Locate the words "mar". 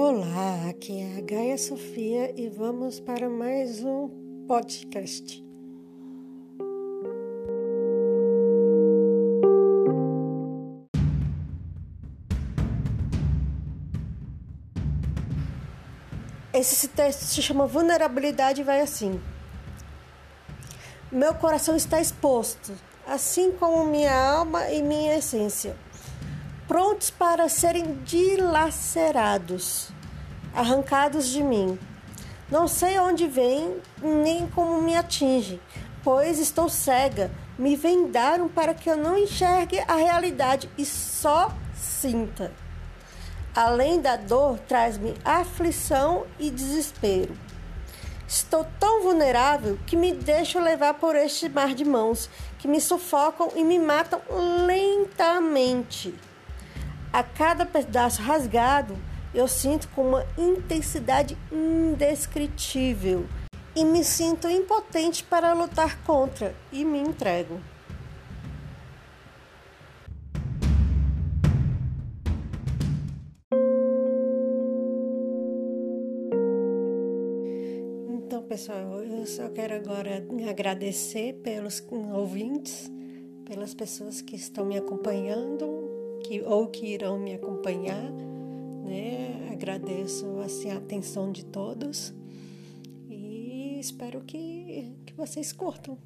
51.48-51.74